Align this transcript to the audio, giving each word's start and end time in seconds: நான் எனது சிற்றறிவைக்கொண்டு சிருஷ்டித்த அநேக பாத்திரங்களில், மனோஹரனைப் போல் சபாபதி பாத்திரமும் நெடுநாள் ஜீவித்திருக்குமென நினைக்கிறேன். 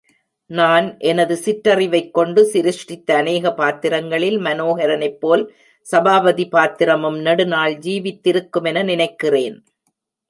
நான் 0.49 0.97
எனது 0.99 1.35
சிற்றறிவைக்கொண்டு 1.45 2.41
சிருஷ்டித்த 2.43 3.15
அநேக 3.15 3.53
பாத்திரங்களில், 3.53 4.39
மனோஹரனைப் 4.39 5.19
போல் 5.19 5.43
சபாபதி 5.87 6.47
பாத்திரமும் 6.47 7.19
நெடுநாள் 7.19 7.75
ஜீவித்திருக்குமென 7.77 8.83
நினைக்கிறேன். 8.83 9.57